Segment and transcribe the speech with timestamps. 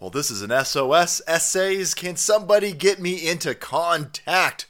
[0.00, 1.92] Well, this is an SOS essays.
[1.92, 4.66] Can somebody get me into contact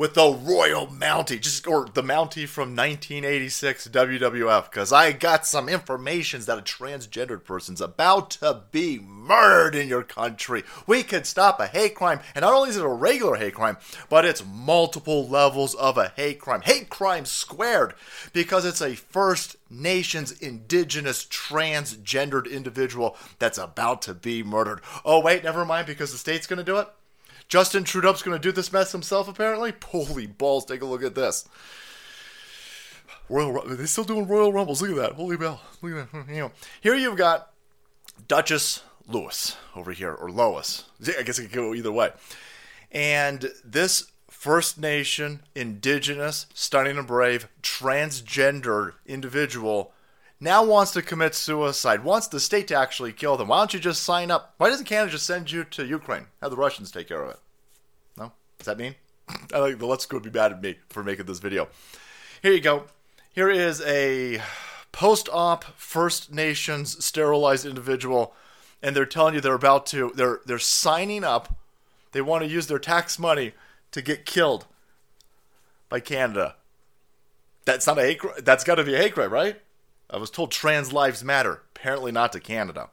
[0.00, 5.68] with the Royal Mountie, just or the Mountie from 1986 WWF, because I got some
[5.68, 10.64] information that a transgendered person's about to be murdered in your country.
[10.86, 13.76] We could stop a hate crime, and not only is it a regular hate crime,
[14.08, 16.62] but it's multiple levels of a hate crime.
[16.62, 17.92] Hate crime squared,
[18.32, 24.80] because it's a First Nations indigenous transgendered individual that's about to be murdered.
[25.04, 26.88] Oh, wait, never mind, because the state's going to do it?
[27.50, 29.74] Justin Trudeau's going to do this mess himself, apparently.
[29.84, 30.64] Holy balls!
[30.64, 31.46] Take a look at this.
[33.28, 34.80] Royal, they're still doing Royal Rumbles.
[34.80, 35.12] Look at that.
[35.12, 35.60] Holy bell.
[35.82, 36.28] Look at that.
[36.32, 37.52] You know, here you've got
[38.28, 40.84] Duchess Lewis over here, or Lois.
[41.18, 42.12] I guess it could go either way.
[42.92, 49.92] And this First Nation, Indigenous, stunning and brave, transgender individual
[50.40, 53.48] now wants to commit suicide, wants the state to actually kill them.
[53.48, 54.54] Why don't you just sign up?
[54.56, 56.26] Why doesn't Canada just send you to Ukraine?
[56.40, 57.38] Have the Russians take care of it?
[58.16, 58.32] No?
[58.58, 58.94] Does that mean?
[59.28, 61.68] I think the Let's Go be mad at me for making this video.
[62.42, 62.84] Here you go.
[63.32, 64.42] Here is a
[64.92, 68.34] post op First Nations sterilized individual,
[68.82, 71.54] and they're telling you they're about to, they're, they're signing up.
[72.12, 73.52] They want to use their tax money
[73.92, 74.66] to get killed
[75.88, 76.56] by Canada.
[77.66, 78.34] That's not a hate crime.
[78.42, 79.60] That's got to be a hate crime, right?
[80.12, 81.62] I was told trans lives matter.
[81.76, 82.88] Apparently not to Canada.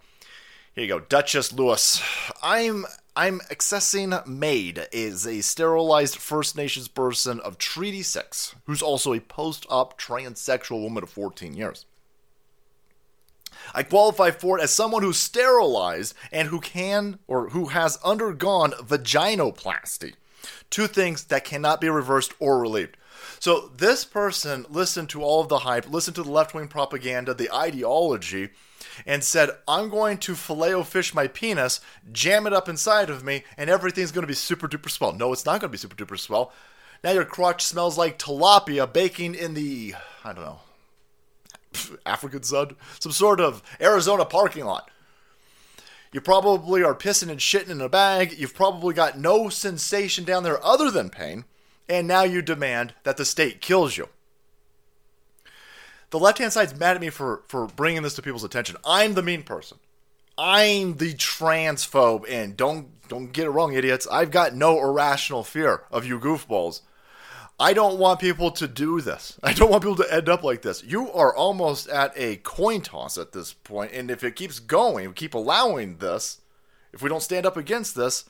[0.74, 2.02] Here you go, Duchess Lewis.
[2.44, 9.12] I'm I'm accessing MAID is a sterilized First Nations person of Treaty 6, who's also
[9.12, 11.88] a post-op transsexual woman of 14 years.
[13.74, 18.74] I qualify for it as someone who's sterilized and who can or who has undergone
[18.74, 20.14] vaginoplasty.
[20.70, 22.98] Two things that cannot be reversed or relieved.
[23.40, 27.34] So this person listened to all of the hype, listened to the left wing propaganda,
[27.34, 28.50] the ideology,
[29.06, 31.80] and said, I'm going to filet fish my penis,
[32.12, 35.14] jam it up inside of me, and everything's going to be super duper swell.
[35.14, 36.52] No, it's not going to be super duper swell.
[37.04, 39.94] Now your crotch smells like tilapia baking in the,
[40.24, 40.60] I don't know,
[42.06, 42.76] African sun?
[43.00, 44.90] Some sort of Arizona parking lot.
[46.12, 48.40] You probably are pissing and shitting in a bag.
[48.40, 51.46] You've probably got no sensation down there other than pain
[51.90, 54.10] and now you demand that the state kills you.
[56.10, 58.78] The left hand side's mad at me for, for bringing this to people's attention.
[58.86, 59.78] I'm the mean person.
[60.38, 64.08] I'm the transphobe, and don't don't get it wrong, idiots.
[64.12, 66.82] I've got no irrational fear of you goofballs.
[67.60, 69.40] I don't want people to do this.
[69.44, 70.84] I don't want people to end up like this.
[70.84, 75.08] You are almost at a coin toss at this point, and if it keeps going,
[75.08, 76.42] we keep allowing this,
[76.94, 78.26] if we don't stand up against this,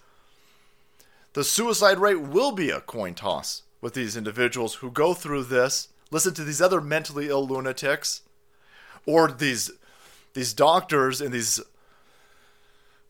[1.38, 5.90] the suicide rate will be a coin toss with these individuals who go through this,
[6.10, 8.24] listen to these other mentally ill lunatics,
[9.06, 9.70] or these
[10.34, 11.60] these doctors and these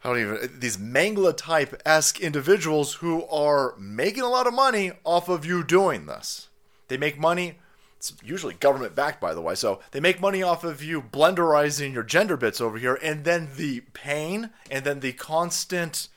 [0.04, 4.92] I don't even these Mengele type esque individuals who are making a lot of money
[5.06, 6.50] off of you doing this.
[6.90, 7.60] They make money.
[7.96, 9.56] It's usually government backed, by the way.
[9.56, 13.52] So they make money off of you blenderizing your gender bits over here, and then
[13.56, 16.10] the pain, and then the constant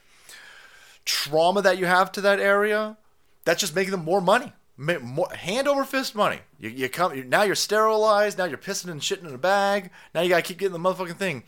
[1.04, 2.96] trauma that you have to that area,
[3.44, 4.52] that's just making them more money.
[4.76, 6.38] More, hand over fist money.
[6.58, 7.42] You, you come now.
[7.42, 8.38] You're sterilized.
[8.38, 9.90] Now you're pissing and shitting in a bag.
[10.14, 11.42] Now you gotta keep getting the motherfucking thing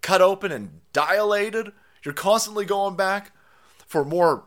[0.00, 1.72] cut open and dilated.
[2.02, 3.32] You're constantly going back
[3.86, 4.44] for more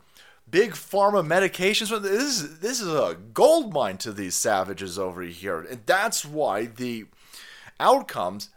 [0.50, 1.90] big pharma medications.
[2.02, 6.66] This is this is a gold mine to these savages over here, and that's why
[6.66, 7.06] the
[7.80, 8.50] outcomes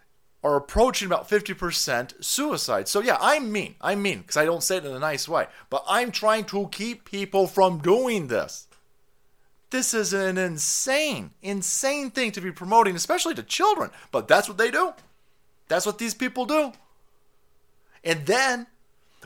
[0.47, 2.87] are approaching about 50% suicide.
[2.87, 3.75] So yeah, I'm mean.
[3.81, 5.47] I'm mean because I don't say it in a nice way.
[5.71, 8.69] But I'm trying to keep people from doing this.
[9.71, 13.91] This is an insane, insane thing to be promoting, especially to children.
[14.13, 14.95] But that's what they do.
[15.67, 16.73] That's what these people do.
[18.05, 18.69] And then,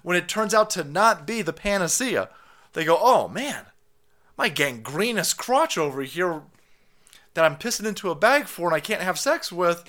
[0.03, 2.31] when it turns out to not be the panacea,
[2.73, 3.67] they go, oh man,
[4.39, 6.41] my gangrenous crotch over here
[7.35, 9.85] that I'm pissing into a bag for and I can't have sex with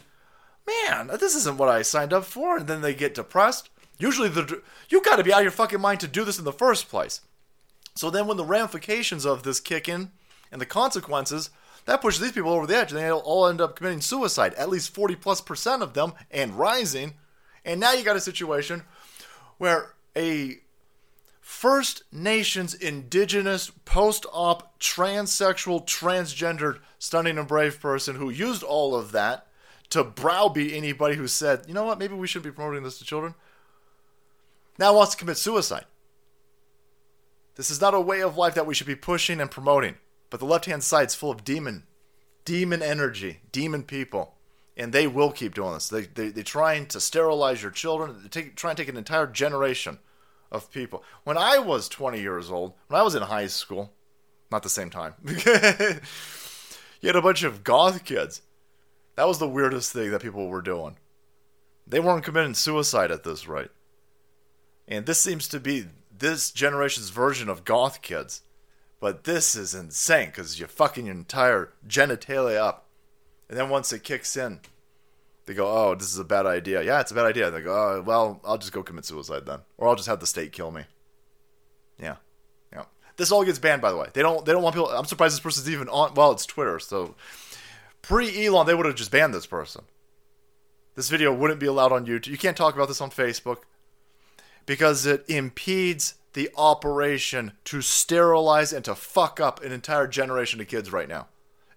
[0.65, 2.57] man, this isn't what I signed up for.
[2.57, 3.69] And then they get depressed.
[3.97, 6.45] Usually, the you got to be out of your fucking mind to do this in
[6.45, 7.21] the first place.
[7.95, 10.11] So then, when the ramifications of this kick in
[10.51, 11.49] and the consequences,
[11.85, 14.53] that pushes these people over the edge, and they all end up committing suicide.
[14.55, 17.13] At least forty plus percent of them, and rising.
[17.63, 18.83] And now you got a situation
[19.57, 20.61] where a
[21.41, 29.11] First Nations indigenous post op transsexual transgendered stunning and brave person who used all of
[29.11, 29.45] that
[29.91, 33.05] to browbeat anybody who said, you know what, maybe we shouldn't be promoting this to
[33.05, 33.35] children,
[34.79, 35.85] now wants to commit suicide.
[37.55, 39.95] This is not a way of life that we should be pushing and promoting.
[40.29, 41.83] But the left hand side is full of demon,
[42.45, 44.35] demon energy, demon people.
[44.77, 45.89] And they will keep doing this.
[45.89, 49.27] They, they, they're trying to sterilize your children, they take, try and take an entire
[49.27, 49.99] generation
[50.51, 51.03] of people.
[51.25, 53.91] When I was 20 years old, when I was in high school,
[54.49, 55.35] not the same time, you
[57.03, 58.41] had a bunch of goth kids.
[59.15, 60.97] That was the weirdest thing that people were doing.
[61.85, 63.71] They weren't committing suicide at this rate.
[64.87, 65.85] And this seems to be
[66.15, 68.41] this generation's version of goth kids.
[68.99, 72.85] But this is insane because you're fucking your entire genitalia up.
[73.49, 74.59] And then once it kicks in,
[75.45, 76.83] they go, oh, this is a bad idea.
[76.83, 77.49] Yeah, it's a bad idea.
[77.49, 79.59] They go, oh, well, I'll just go commit suicide then.
[79.77, 80.83] Or I'll just have the state kill me.
[81.99, 82.17] Yeah.
[82.71, 82.85] Yeah.
[83.17, 84.07] This all gets banned, by the way.
[84.13, 86.79] They don't they don't want people I'm surprised this person's even on well, it's Twitter,
[86.79, 87.15] so
[88.01, 89.83] pre Elon they would have just banned this person.
[90.95, 92.27] This video wouldn't be allowed on YouTube.
[92.27, 93.59] You can't talk about this on Facebook
[94.65, 100.67] because it impedes the operation to sterilize and to fuck up an entire generation of
[100.67, 101.27] kids right now.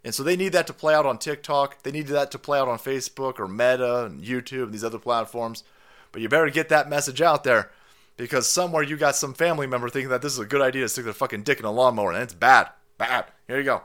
[0.04, 1.82] And so they need that to play out on TikTok.
[1.82, 4.98] They need that to play out on Facebook or Meta and YouTube and these other
[4.98, 5.64] platforms.
[6.12, 7.70] But you better get that message out there
[8.16, 10.88] because somewhere you got some family member thinking that this is a good idea to
[10.88, 12.68] stick their fucking dick in a lawnmower and it's bad.
[12.98, 13.24] Bad.
[13.48, 13.82] Here you go.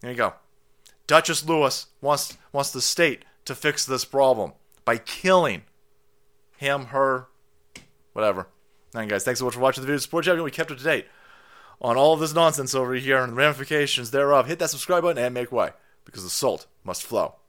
[0.00, 0.34] Here you go.
[1.06, 4.52] Duchess Lewis wants wants the state to fix this problem
[4.84, 5.62] by killing
[6.56, 7.28] him, her,
[8.12, 8.48] whatever.
[8.94, 9.98] And guys, thanks so much for watching the video.
[9.98, 10.44] Support champion.
[10.44, 11.06] We kept it to date
[11.80, 14.46] on all of this nonsense over here and the ramifications thereof.
[14.46, 15.70] Hit that subscribe button and make way
[16.04, 17.36] because the salt must flow.